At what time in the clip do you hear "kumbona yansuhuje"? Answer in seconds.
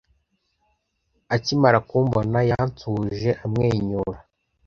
1.89-3.29